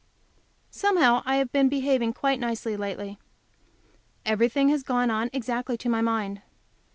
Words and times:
Somehow 0.71 1.21
I 1.27 1.35
have 1.35 1.51
been 1.51 1.69
behaving 1.69 2.11
quite 2.13 2.39
nicely 2.39 2.75
lately. 2.75 3.19
Everything 4.25 4.69
has 4.69 4.81
gone 4.81 5.11
on 5.11 5.29
exactly 5.31 5.77
to 5.77 5.89
my 5.89 6.01
mind. 6.01 6.41